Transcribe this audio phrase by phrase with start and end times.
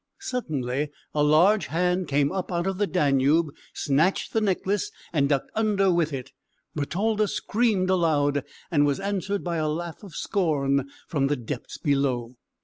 [0.19, 5.51] Suddenly a large hand came up out of the Danube, snatched the necklace, and ducked
[5.53, 6.31] under with it.
[6.75, 12.33] Bertalda screamed aloud, and was answered by a laugh of scorn from the depths below.